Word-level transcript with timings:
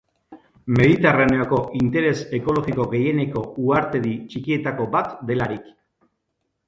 Mediterraneoko 0.77 1.59
interes 1.81 2.15
ekologiko 2.39 2.87
gehieneko 2.95 3.45
uhartedi 3.67 4.15
txikietako 4.33 4.89
bat 4.97 5.13
delarik. 5.33 5.71